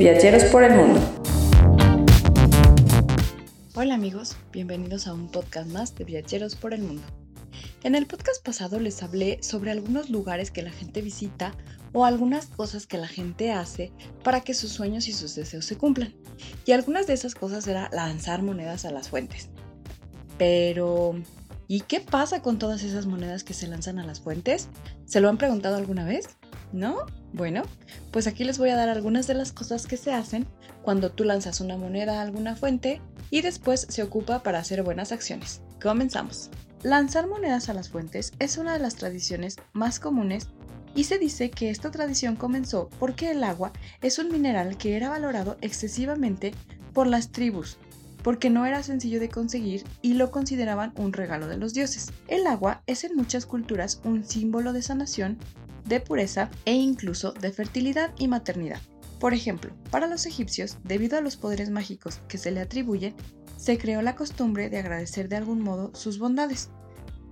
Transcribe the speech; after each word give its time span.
Viajeros 0.00 0.44
por 0.44 0.64
el 0.64 0.72
mundo. 0.72 0.98
Hola 3.74 3.96
amigos, 3.96 4.34
bienvenidos 4.50 5.06
a 5.06 5.12
un 5.12 5.30
podcast 5.30 5.68
más 5.68 5.94
de 5.94 6.04
Viajeros 6.04 6.56
por 6.56 6.72
el 6.72 6.80
mundo. 6.80 7.02
En 7.82 7.94
el 7.94 8.06
podcast 8.06 8.42
pasado 8.42 8.80
les 8.80 9.02
hablé 9.02 9.42
sobre 9.42 9.72
algunos 9.72 10.08
lugares 10.08 10.50
que 10.50 10.62
la 10.62 10.70
gente 10.70 11.02
visita 11.02 11.52
o 11.92 12.06
algunas 12.06 12.46
cosas 12.46 12.86
que 12.86 12.96
la 12.96 13.08
gente 13.08 13.52
hace 13.52 13.92
para 14.24 14.40
que 14.40 14.54
sus 14.54 14.72
sueños 14.72 15.06
y 15.06 15.12
sus 15.12 15.34
deseos 15.34 15.66
se 15.66 15.76
cumplan. 15.76 16.14
Y 16.64 16.72
algunas 16.72 17.06
de 17.06 17.12
esas 17.12 17.34
cosas 17.34 17.68
era 17.68 17.90
lanzar 17.92 18.40
monedas 18.40 18.86
a 18.86 18.92
las 18.92 19.10
fuentes. 19.10 19.50
Pero, 20.38 21.14
¿y 21.68 21.80
qué 21.80 22.00
pasa 22.00 22.40
con 22.40 22.58
todas 22.58 22.84
esas 22.84 23.04
monedas 23.04 23.44
que 23.44 23.52
se 23.52 23.66
lanzan 23.66 23.98
a 23.98 24.06
las 24.06 24.20
fuentes? 24.20 24.70
¿Se 25.04 25.20
lo 25.20 25.28
han 25.28 25.36
preguntado 25.36 25.76
alguna 25.76 26.06
vez? 26.06 26.39
¿No? 26.72 27.06
Bueno, 27.32 27.62
pues 28.10 28.26
aquí 28.26 28.44
les 28.44 28.58
voy 28.58 28.70
a 28.70 28.76
dar 28.76 28.88
algunas 28.88 29.26
de 29.26 29.34
las 29.34 29.52
cosas 29.52 29.86
que 29.86 29.96
se 29.96 30.12
hacen 30.12 30.46
cuando 30.82 31.10
tú 31.10 31.24
lanzas 31.24 31.60
una 31.60 31.76
moneda 31.76 32.18
a 32.18 32.22
alguna 32.22 32.56
fuente 32.56 33.00
y 33.30 33.42
después 33.42 33.86
se 33.88 34.02
ocupa 34.02 34.42
para 34.42 34.58
hacer 34.58 34.82
buenas 34.82 35.12
acciones. 35.12 35.62
Comenzamos. 35.82 36.50
Lanzar 36.82 37.26
monedas 37.26 37.68
a 37.68 37.74
las 37.74 37.88
fuentes 37.88 38.32
es 38.38 38.56
una 38.56 38.72
de 38.72 38.78
las 38.78 38.96
tradiciones 38.96 39.56
más 39.72 40.00
comunes 40.00 40.48
y 40.94 41.04
se 41.04 41.18
dice 41.18 41.50
que 41.50 41.70
esta 41.70 41.90
tradición 41.90 42.36
comenzó 42.36 42.88
porque 42.98 43.30
el 43.30 43.44
agua 43.44 43.72
es 44.00 44.18
un 44.18 44.30
mineral 44.30 44.76
que 44.76 44.96
era 44.96 45.08
valorado 45.08 45.56
excesivamente 45.60 46.52
por 46.92 47.06
las 47.06 47.30
tribus, 47.30 47.76
porque 48.22 48.50
no 48.50 48.66
era 48.66 48.82
sencillo 48.82 49.20
de 49.20 49.28
conseguir 49.28 49.84
y 50.02 50.14
lo 50.14 50.30
consideraban 50.30 50.92
un 50.96 51.12
regalo 51.12 51.46
de 51.46 51.58
los 51.58 51.74
dioses. 51.74 52.10
El 52.28 52.46
agua 52.46 52.82
es 52.86 53.04
en 53.04 53.14
muchas 53.14 53.46
culturas 53.46 54.00
un 54.04 54.24
símbolo 54.24 54.72
de 54.72 54.82
sanación 54.82 55.38
de 55.90 56.00
pureza 56.00 56.50
e 56.64 56.72
incluso 56.72 57.32
de 57.32 57.52
fertilidad 57.52 58.14
y 58.18 58.28
maternidad. 58.28 58.80
Por 59.18 59.34
ejemplo, 59.34 59.74
para 59.90 60.06
los 60.06 60.24
egipcios, 60.24 60.78
debido 60.82 61.18
a 61.18 61.20
los 61.20 61.36
poderes 61.36 61.68
mágicos 61.68 62.20
que 62.26 62.38
se 62.38 62.50
le 62.50 62.60
atribuyen, 62.60 63.14
se 63.58 63.76
creó 63.76 64.00
la 64.00 64.16
costumbre 64.16 64.70
de 64.70 64.78
agradecer 64.78 65.28
de 65.28 65.36
algún 65.36 65.60
modo 65.60 65.94
sus 65.94 66.18
bondades. 66.18 66.70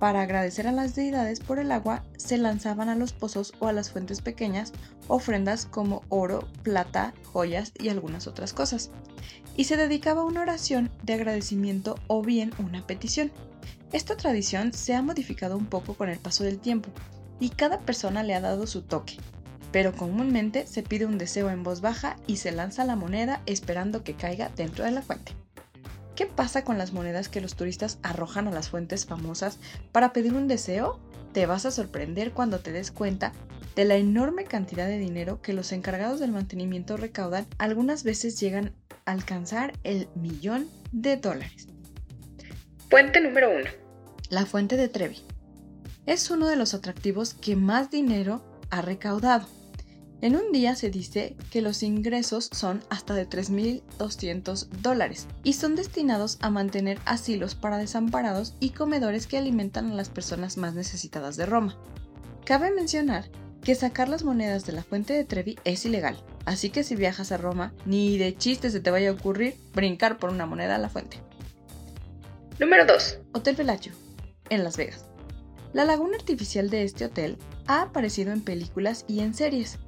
Para 0.00 0.22
agradecer 0.22 0.66
a 0.66 0.72
las 0.72 0.96
deidades 0.96 1.38
por 1.38 1.58
el 1.58 1.70
agua, 1.70 2.02
se 2.18 2.36
lanzaban 2.38 2.88
a 2.88 2.96
los 2.96 3.12
pozos 3.12 3.54
o 3.60 3.68
a 3.68 3.72
las 3.72 3.90
fuentes 3.90 4.20
pequeñas 4.20 4.72
ofrendas 5.06 5.64
como 5.66 6.02
oro, 6.08 6.48
plata, 6.64 7.14
joyas 7.22 7.72
y 7.78 7.88
algunas 7.88 8.26
otras 8.26 8.52
cosas. 8.52 8.90
Y 9.56 9.64
se 9.64 9.76
dedicaba 9.76 10.24
una 10.24 10.42
oración 10.42 10.90
de 11.04 11.14
agradecimiento 11.14 11.94
o 12.08 12.22
bien 12.22 12.52
una 12.58 12.86
petición. 12.86 13.30
Esta 13.92 14.16
tradición 14.16 14.72
se 14.72 14.94
ha 14.94 15.02
modificado 15.02 15.56
un 15.56 15.66
poco 15.66 15.94
con 15.94 16.08
el 16.08 16.18
paso 16.18 16.42
del 16.42 16.58
tiempo, 16.58 16.90
y 17.40 17.50
cada 17.50 17.80
persona 17.80 18.22
le 18.22 18.34
ha 18.34 18.40
dado 18.40 18.66
su 18.66 18.82
toque, 18.82 19.16
pero 19.72 19.94
comúnmente 19.94 20.66
se 20.66 20.82
pide 20.82 21.06
un 21.06 21.18
deseo 21.18 21.50
en 21.50 21.62
voz 21.62 21.80
baja 21.80 22.16
y 22.26 22.36
se 22.36 22.52
lanza 22.52 22.84
la 22.84 22.96
moneda 22.96 23.42
esperando 23.46 24.04
que 24.04 24.14
caiga 24.14 24.50
dentro 24.56 24.84
de 24.84 24.90
la 24.90 25.02
fuente. 25.02 25.32
¿Qué 26.14 26.26
pasa 26.26 26.64
con 26.64 26.78
las 26.78 26.92
monedas 26.92 27.28
que 27.28 27.42
los 27.42 27.56
turistas 27.56 27.98
arrojan 28.02 28.48
a 28.48 28.50
las 28.50 28.70
fuentes 28.70 29.04
famosas 29.04 29.58
para 29.92 30.12
pedir 30.14 30.32
un 30.32 30.48
deseo? 30.48 30.98
Te 31.32 31.44
vas 31.44 31.66
a 31.66 31.70
sorprender 31.70 32.32
cuando 32.32 32.60
te 32.60 32.72
des 32.72 32.90
cuenta 32.90 33.32
de 33.74 33.84
la 33.84 33.96
enorme 33.96 34.44
cantidad 34.44 34.86
de 34.86 34.96
dinero 34.96 35.42
que 35.42 35.52
los 35.52 35.72
encargados 35.72 36.18
del 36.18 36.32
mantenimiento 36.32 36.96
recaudan, 36.96 37.46
algunas 37.58 38.04
veces 38.04 38.40
llegan 38.40 38.72
a 39.04 39.12
alcanzar 39.12 39.74
el 39.84 40.08
millón 40.14 40.70
de 40.92 41.18
dólares. 41.18 41.68
Fuente 42.88 43.20
número 43.20 43.50
1. 43.50 43.64
La 44.30 44.46
fuente 44.46 44.78
de 44.78 44.88
Trevi 44.88 45.22
es 46.06 46.30
uno 46.30 46.46
de 46.46 46.56
los 46.56 46.72
atractivos 46.72 47.34
que 47.34 47.56
más 47.56 47.90
dinero 47.90 48.42
ha 48.70 48.80
recaudado. 48.80 49.46
En 50.22 50.34
un 50.34 50.50
día 50.50 50.74
se 50.74 50.88
dice 50.88 51.36
que 51.50 51.60
los 51.60 51.82
ingresos 51.82 52.48
son 52.50 52.82
hasta 52.88 53.12
de 53.14 53.28
3.200 53.28 54.68
dólares 54.80 55.26
y 55.44 55.52
son 55.52 55.76
destinados 55.76 56.38
a 56.40 56.48
mantener 56.48 56.98
asilos 57.04 57.54
para 57.54 57.76
desamparados 57.76 58.54
y 58.58 58.70
comedores 58.70 59.26
que 59.26 59.36
alimentan 59.36 59.90
a 59.90 59.94
las 59.94 60.08
personas 60.08 60.56
más 60.56 60.74
necesitadas 60.74 61.36
de 61.36 61.44
Roma. 61.44 61.76
Cabe 62.46 62.70
mencionar 62.70 63.28
que 63.62 63.74
sacar 63.74 64.08
las 64.08 64.24
monedas 64.24 64.64
de 64.64 64.72
la 64.72 64.84
fuente 64.84 65.12
de 65.12 65.24
Trevi 65.24 65.58
es 65.64 65.84
ilegal, 65.84 66.16
así 66.46 66.70
que 66.70 66.82
si 66.82 66.96
viajas 66.96 67.30
a 67.32 67.36
Roma, 67.36 67.74
ni 67.84 68.16
de 68.16 68.36
chiste 68.36 68.70
se 68.70 68.80
te 68.80 68.90
vaya 68.90 69.10
a 69.10 69.12
ocurrir 69.12 69.56
brincar 69.74 70.18
por 70.18 70.30
una 70.30 70.46
moneda 70.46 70.76
a 70.76 70.78
la 70.78 70.88
fuente. 70.88 71.20
Número 72.58 72.86
2. 72.86 73.18
Hotel 73.34 73.56
Bellagio, 73.56 73.92
en 74.48 74.64
Las 74.64 74.78
Vegas. 74.78 75.04
La 75.76 75.84
laguna 75.84 76.16
artificial 76.16 76.70
de 76.70 76.84
este 76.84 77.04
hotel 77.04 77.36
ha 77.66 77.82
aparecido 77.82 78.32
en 78.32 78.40
películas 78.40 79.04
y 79.08 79.20
en 79.20 79.34
series. 79.34 79.78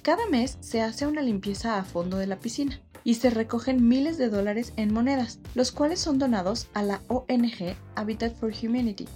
Cada 0.00 0.26
mes 0.28 0.56
se 0.60 0.80
hace 0.80 1.06
una 1.06 1.20
limpieza 1.20 1.76
a 1.76 1.84
fondo 1.84 2.16
de 2.16 2.26
la 2.26 2.40
piscina 2.40 2.80
y 3.04 3.16
se 3.16 3.28
recogen 3.28 3.86
miles 3.86 4.16
de 4.16 4.30
dólares 4.30 4.72
en 4.76 4.94
monedas, 4.94 5.38
los 5.54 5.72
cuales 5.72 6.00
son 6.00 6.18
donados 6.18 6.68
a 6.72 6.82
la 6.82 7.02
ONG 7.08 7.76
Habitat 7.96 8.34
for 8.34 8.50
Humanity, 8.50 9.06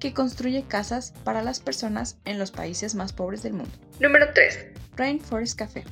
que 0.00 0.12
construye 0.12 0.64
casas 0.64 1.14
para 1.22 1.44
las 1.44 1.60
personas 1.60 2.18
en 2.24 2.40
los 2.40 2.50
países 2.50 2.96
más 2.96 3.12
pobres 3.12 3.44
del 3.44 3.52
mundo. 3.52 3.70
Número 4.00 4.26
3. 4.34 4.58
Rainforest 4.96 5.56
Café. 5.56 5.84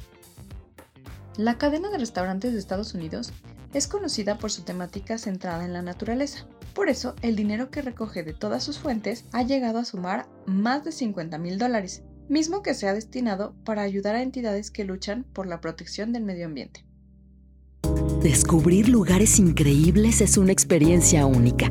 La 1.37 1.59
cadena 1.59 1.91
de 1.91 1.99
restaurantes 1.99 2.53
de 2.53 2.59
Estados 2.59 2.93
Unidos 2.93 3.33
es 3.75 3.89
conocida 3.89 4.39
por 4.39 4.51
su 4.51 4.63
temática 4.63 5.19
centrada 5.19 5.65
en 5.65 5.73
la 5.73 5.83
naturaleza. 5.83 6.47
Por 6.75 6.89
eso, 6.89 7.15
el 7.23 7.37
dinero 7.37 7.71
que 7.71 7.83
recoge 7.83 8.23
de 8.23 8.35
todas 8.35 8.63
sus 8.63 8.79
fuentes 8.79 9.25
ha 9.33 9.43
llegado 9.43 9.79
a 9.79 9.85
sumar 9.85 10.29
más 10.47 10.85
de 10.85 10.93
50 10.93 11.39
mil 11.39 11.59
dólares, 11.59 12.03
mismo 12.29 12.63
que 12.63 12.75
se 12.75 12.89
ha 12.89 12.95
destinado 12.95 13.55
para 13.65 13.83
ayudar 13.83 14.15
a 14.15 14.23
entidades 14.23 14.71
que 14.71 14.85
luchan 14.85 15.25
por 15.33 15.47
la 15.47 15.61
protección 15.61 16.13
del 16.13 16.25
medio 16.25 16.47
ambiente. 16.47 16.85
Descubrir 18.23 18.89
lugares 18.89 19.39
increíbles 19.39 20.21
es 20.21 20.37
una 20.37 20.53
experiencia 20.53 21.27
única. 21.27 21.69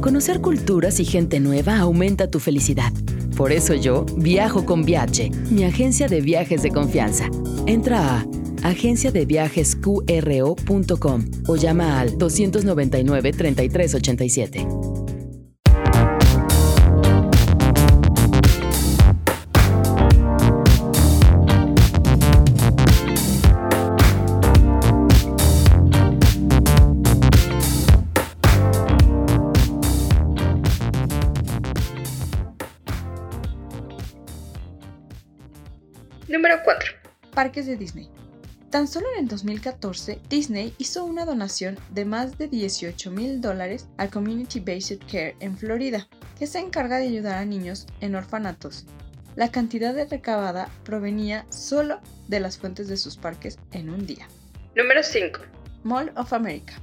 Conocer 0.00 0.40
culturas 0.40 0.98
y 0.98 1.04
gente 1.04 1.40
nueva 1.40 1.78
aumenta 1.78 2.30
tu 2.30 2.40
felicidad. 2.40 2.92
Por 3.36 3.52
eso 3.52 3.74
yo 3.74 4.06
viajo 4.16 4.64
con 4.64 4.84
Viaje, 4.84 5.30
mi 5.50 5.64
agencia 5.64 6.08
de 6.08 6.20
viajes 6.20 6.62
de 6.62 6.70
confianza. 6.70 7.28
Entra 7.66 8.20
a 8.20 8.26
agenciadeviajesqro.com 8.62 11.24
o 11.48 11.56
llama 11.56 12.00
al 12.00 12.18
299 12.18 13.32
3387. 13.32 14.66
Número 36.28 36.56
4. 36.64 36.90
Parques 37.34 37.66
de 37.66 37.76
Disney. 37.76 38.19
Tan 38.70 38.86
solo 38.86 39.06
en 39.14 39.24
el 39.24 39.28
2014, 39.28 40.20
Disney 40.28 40.72
hizo 40.78 41.04
una 41.04 41.24
donación 41.24 41.76
de 41.90 42.04
más 42.04 42.38
de 42.38 42.46
18 42.46 43.10
mil 43.10 43.40
dólares 43.40 43.88
al 43.96 44.10
Community 44.10 44.60
Based 44.60 45.00
Care 45.10 45.34
en 45.40 45.58
Florida, 45.58 46.06
que 46.38 46.46
se 46.46 46.60
encarga 46.60 46.98
de 46.98 47.08
ayudar 47.08 47.38
a 47.38 47.44
niños 47.44 47.88
en 48.00 48.14
orfanatos. 48.14 48.86
La 49.34 49.50
cantidad 49.50 49.92
de 49.92 50.04
recabada 50.04 50.70
provenía 50.84 51.46
solo 51.50 51.98
de 52.28 52.38
las 52.38 52.58
fuentes 52.58 52.86
de 52.86 52.96
sus 52.96 53.16
parques 53.16 53.58
en 53.72 53.90
un 53.90 54.06
día. 54.06 54.28
Número 54.76 55.02
5. 55.02 55.40
Mall 55.82 56.12
of 56.16 56.32
America. 56.32 56.74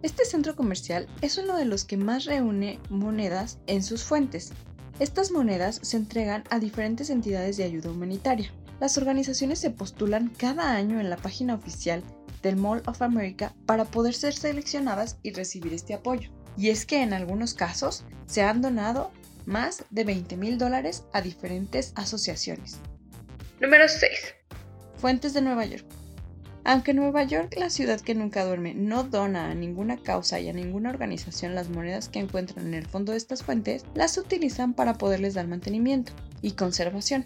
Este 0.00 0.24
centro 0.24 0.56
comercial 0.56 1.06
es 1.20 1.36
uno 1.36 1.58
de 1.58 1.66
los 1.66 1.84
que 1.84 1.98
más 1.98 2.24
reúne 2.24 2.78
monedas 2.88 3.58
en 3.66 3.82
sus 3.82 4.02
fuentes. 4.02 4.52
Estas 4.98 5.30
monedas 5.30 5.78
se 5.82 5.98
entregan 5.98 6.44
a 6.48 6.58
diferentes 6.58 7.10
entidades 7.10 7.58
de 7.58 7.64
ayuda 7.64 7.90
humanitaria. 7.90 8.50
Las 8.84 8.98
organizaciones 8.98 9.60
se 9.60 9.70
postulan 9.70 10.28
cada 10.28 10.72
año 10.72 11.00
en 11.00 11.08
la 11.08 11.16
página 11.16 11.54
oficial 11.54 12.02
del 12.42 12.56
Mall 12.56 12.82
of 12.84 13.00
America 13.00 13.54
para 13.64 13.86
poder 13.86 14.12
ser 14.12 14.34
seleccionadas 14.34 15.16
y 15.22 15.32
recibir 15.32 15.72
este 15.72 15.94
apoyo. 15.94 16.28
Y 16.58 16.68
es 16.68 16.84
que 16.84 17.00
en 17.00 17.14
algunos 17.14 17.54
casos 17.54 18.04
se 18.26 18.42
han 18.42 18.60
donado 18.60 19.10
más 19.46 19.86
de 19.88 20.04
20 20.04 20.36
mil 20.36 20.58
dólares 20.58 21.04
a 21.14 21.22
diferentes 21.22 21.94
asociaciones. 21.96 22.76
Número 23.58 23.88
6. 23.88 24.10
Fuentes 24.98 25.32
de 25.32 25.40
Nueva 25.40 25.64
York. 25.64 25.86
Aunque 26.64 26.92
Nueva 26.92 27.24
York, 27.24 27.54
la 27.56 27.70
ciudad 27.70 28.02
que 28.02 28.14
nunca 28.14 28.44
duerme, 28.44 28.74
no 28.74 29.02
dona 29.02 29.50
a 29.50 29.54
ninguna 29.54 29.96
causa 29.96 30.40
y 30.40 30.50
a 30.50 30.52
ninguna 30.52 30.90
organización 30.90 31.54
las 31.54 31.70
monedas 31.70 32.10
que 32.10 32.18
encuentran 32.18 32.66
en 32.66 32.74
el 32.74 32.86
fondo 32.86 33.12
de 33.12 33.18
estas 33.18 33.44
fuentes, 33.44 33.86
las 33.94 34.18
utilizan 34.18 34.74
para 34.74 34.98
poderles 34.98 35.32
dar 35.32 35.48
mantenimiento 35.48 36.12
y 36.42 36.52
conservación 36.52 37.24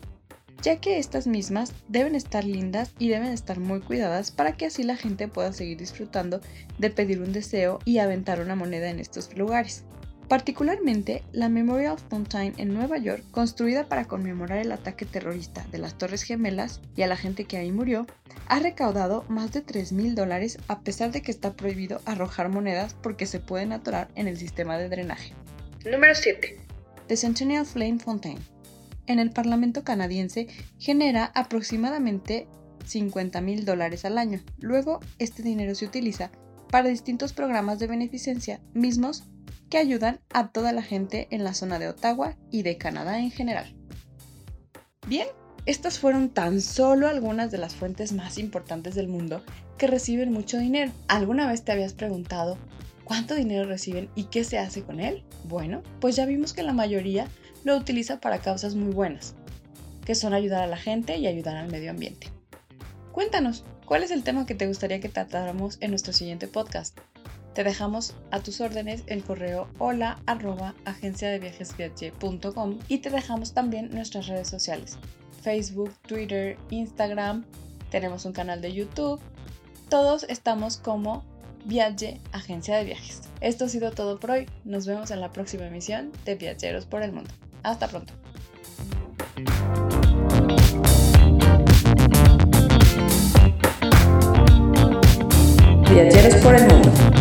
ya 0.63 0.81
que 0.81 0.99
estas 0.99 1.27
mismas 1.27 1.73
deben 1.89 2.15
estar 2.15 2.45
lindas 2.45 2.93
y 2.99 3.09
deben 3.09 3.29
estar 3.29 3.61
muy 3.61 3.81
cuidadas 3.81 4.31
para 4.31 4.53
que 4.53 4.67
así 4.67 4.83
la 4.83 4.97
gente 4.97 5.29
pueda 5.29 5.53
seguir 5.53 5.79
disfrutando 5.79 6.41
de 6.79 6.91
pedir 6.91 7.21
un 7.21 7.33
deseo 7.33 7.79
y 7.85 7.99
aventar 7.99 8.41
una 8.41 8.57
moneda 8.57 8.91
en 8.91 8.99
estos 8.99 9.37
lugares. 9.37 9.85
Particularmente, 10.29 11.23
la 11.33 11.49
Memorial 11.49 11.97
Fountain 12.11 12.53
en 12.59 12.75
Nueva 12.75 12.99
York, 12.99 13.25
construida 13.31 13.89
para 13.89 14.05
conmemorar 14.05 14.59
el 14.59 14.73
ataque 14.73 15.07
terrorista 15.07 15.65
de 15.73 15.79
las 15.79 15.97
Torres 15.97 16.23
Gemelas 16.23 16.83
y 16.95 17.01
a 17.01 17.07
la 17.07 17.17
gente 17.17 17.47
que 17.47 17.57
ahí 17.57 17.73
murió, 17.73 18.07
ha 18.47 18.59
recaudado 18.59 19.25
más 19.29 19.53
de 19.53 19.63
3 19.63 19.93
mil 19.93 20.15
dólares 20.15 20.59
a 20.69 20.81
pesar 20.81 21.13
de 21.13 21.23
que 21.23 21.31
está 21.31 21.55
prohibido 21.55 22.03
arrojar 22.05 22.51
monedas 22.51 22.95
porque 23.03 23.25
se 23.25 23.41
pueden 23.41 23.73
atorar 23.73 24.09
en 24.17 24.29
el 24.29 24.37
sistema 24.37 24.77
de 24.77 24.91
drenaje. 24.91 25.33
Número 25.91 26.15
7. 26.15 26.59
The 27.07 27.17
Centennial 27.17 27.65
Flame 27.65 27.99
Fountain. 27.99 28.39
En 29.09 29.19
el 29.19 29.31
Parlamento 29.31 29.85
canadiense 29.85 30.49
genera 30.79 31.33
aproximadamente 31.35 32.47
50 32.85 33.41
mil 33.41 33.65
dólares 33.65 34.05
al 34.05 34.19
año. 34.19 34.41
Luego, 34.59 35.01
este 35.19 35.43
dinero 35.43 35.75
se 35.75 35.87
utiliza 35.87 36.31
para 36.71 36.91
distintos 36.91 37.33
programas 37.33 37.79
de 37.79 37.87
beneficencia 37.87 38.61
mismos 38.75 39.25
que 39.71 39.79
ayudan 39.79 40.21
a 40.33 40.49
toda 40.53 40.73
la 40.73 40.83
gente 40.83 41.27
en 41.31 41.43
la 41.43 41.55
zona 41.55 41.79
de 41.79 41.89
Ottawa 41.89 42.37
y 42.51 42.63
de 42.63 42.77
Canadá 42.77 43.19
en 43.19 43.31
general. 43.31 43.75
Bien, 45.07 45.27
estas 45.65 45.99
fueron 45.99 46.29
tan 46.29 46.61
solo 46.61 47.09
algunas 47.09 47.51
de 47.51 47.57
las 47.57 47.75
fuentes 47.75 48.13
más 48.13 48.37
importantes 48.37 48.95
del 48.95 49.09
mundo 49.09 49.43
que 49.79 49.87
reciben 49.87 50.33
mucho 50.33 50.59
dinero. 50.59 50.93
¿Alguna 51.09 51.49
vez 51.49 51.65
te 51.65 51.73
habías 51.73 51.95
preguntado 51.95 52.59
cuánto 53.05 53.35
dinero 53.35 53.67
reciben 53.67 54.11
y 54.15 54.25
qué 54.25 54.45
se 54.45 54.59
hace 54.59 54.83
con 54.83 55.01
él? 55.01 55.25
Bueno, 55.45 55.83
pues 55.99 56.15
ya 56.15 56.27
vimos 56.27 56.53
que 56.53 56.63
la 56.63 56.75
mayoría 56.75 57.27
lo 57.69 57.77
utiliza 57.77 58.19
para 58.19 58.39
causas 58.39 58.75
muy 58.75 58.95
buenas, 58.95 59.35
que 60.07 60.15
son 60.15 60.33
ayudar 60.33 60.63
a 60.63 60.67
la 60.67 60.79
gente 60.79 61.19
y 61.19 61.27
ayudar 61.27 61.59
al 61.59 61.71
medio 61.71 61.91
ambiente. 61.91 62.29
Cuéntanos, 63.13 63.63
¿cuál 63.85 64.03
es 64.03 64.11
el 64.11 64.23
tema 64.23 64.47
que 64.47 64.55
te 64.55 64.67
gustaría 64.67 65.01
que 65.01 65.11
tratáramos 65.11 65.77
en 65.83 65.91
nuestro 65.91 66.15
siguiente 66.15 66.49
podcast? 66.49 66.99
Te 67.53 67.65
dejamos 67.65 68.15
a 68.31 68.41
tus 68.41 68.63
órdenes 68.63 69.03
el 69.07 69.23
correo 69.23 69.69
hola 69.79 70.19
arroba 70.25 70.75
y 72.89 72.99
te 72.99 73.11
dejamos 73.11 73.53
también 73.53 73.91
nuestras 73.91 74.29
redes 74.29 74.49
sociales, 74.49 74.97
Facebook, 75.43 75.93
Twitter, 76.07 76.57
Instagram, 76.71 77.45
tenemos 77.91 78.25
un 78.25 78.33
canal 78.33 78.63
de 78.63 78.73
YouTube, 78.73 79.21
todos 79.91 80.23
estamos 80.31 80.79
como 80.79 81.23
Viaje 81.67 82.19
Agencia 82.33 82.79
de 82.79 82.85
Viajes. 82.85 83.21
Esto 83.43 83.67
ha 83.67 83.69
sido 83.69 83.91
todo 83.91 84.19
por 84.19 84.31
hoy, 84.31 84.47
nos 84.65 84.87
vemos 84.87 85.11
en 85.11 85.21
la 85.21 85.33
próxima 85.33 85.67
emisión 85.67 86.13
de 86.25 86.35
Viajeros 86.37 86.87
por 86.87 87.03
el 87.03 87.13
Mundo. 87.13 87.31
Hasta 87.63 87.89
pronto. 87.89 88.13
Viajeros 95.91 96.35
por 96.43 96.55
el 96.55 96.67
Mundo 96.67 97.18